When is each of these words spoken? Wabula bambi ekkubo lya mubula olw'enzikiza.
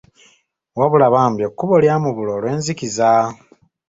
Wabula 0.79 1.07
bambi 1.13 1.41
ekkubo 1.47 1.75
lya 1.83 1.95
mubula 2.03 2.31
olw'enzikiza. 2.37 3.11